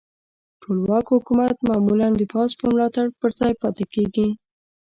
ټولواک 0.61 1.05
حکومت 1.15 1.55
معمولا 1.69 2.07
د 2.15 2.21
پوځ 2.31 2.49
په 2.59 2.65
ملاتړ 2.71 3.05
پر 3.19 3.29
ځای 3.39 3.53
پاتې 3.61 3.85
کیږي. 3.93 4.27